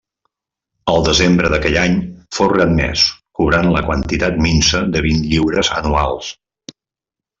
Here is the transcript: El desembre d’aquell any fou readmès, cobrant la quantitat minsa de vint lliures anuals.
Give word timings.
El 0.93 1.03
desembre 1.07 1.51
d’aquell 1.53 1.77
any 1.81 1.99
fou 2.37 2.49
readmès, 2.53 3.03
cobrant 3.41 3.69
la 3.75 3.85
quantitat 3.91 4.41
minsa 4.47 4.83
de 4.97 5.05
vint 5.09 5.23
lliures 5.27 5.71
anuals. 5.83 6.33